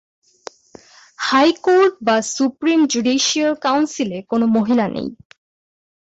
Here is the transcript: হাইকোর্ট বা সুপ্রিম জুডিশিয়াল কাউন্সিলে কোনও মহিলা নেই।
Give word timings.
হাইকোর্ট 1.19 1.93
বা 2.03 2.17
সুপ্রিম 2.35 2.79
জুডিশিয়াল 2.85 3.53
কাউন্সিলে 3.61 4.17
কোনও 4.29 4.45
মহিলা 4.57 4.85
নেই। 4.87 5.07